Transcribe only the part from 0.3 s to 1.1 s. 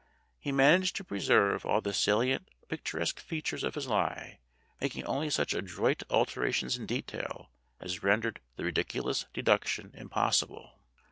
He managed to